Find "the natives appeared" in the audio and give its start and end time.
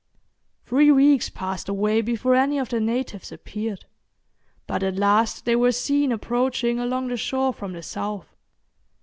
2.69-3.85